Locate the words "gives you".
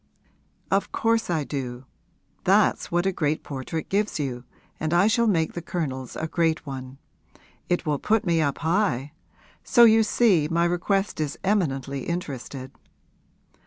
3.87-4.45